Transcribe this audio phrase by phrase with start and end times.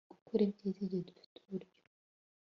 [0.13, 1.73] Gukora ibyiza igihe dufite uburyo